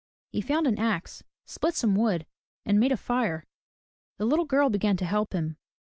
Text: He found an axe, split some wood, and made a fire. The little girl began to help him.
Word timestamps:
He 0.31 0.41
found 0.41 0.65
an 0.65 0.79
axe, 0.79 1.23
split 1.45 1.75
some 1.75 1.93
wood, 1.95 2.25
and 2.65 2.79
made 2.79 2.91
a 2.91 2.97
fire. 2.97 3.45
The 4.17 4.25
little 4.25 4.45
girl 4.45 4.67
began 4.71 4.97
to 4.97 5.05
help 5.05 5.33
him. 5.33 5.57